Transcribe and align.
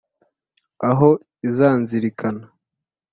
aho 0.89 1.09
izanzirikana. 1.47 2.45